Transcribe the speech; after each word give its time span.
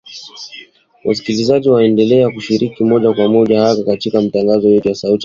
Wasikilizaji 1.05 1.69
waendelea 1.69 2.29
kushiriki 2.31 2.83
moja 2.83 3.13
kwa 3.13 3.27
moja 3.27 3.61
hasa 3.61 3.83
katika 3.83 4.21
matangazo 4.21 4.69
yetu 4.69 4.87
ya 4.87 4.95
Sauti 4.95 5.05
ya 5.11 5.15
Amerika. 5.15 5.19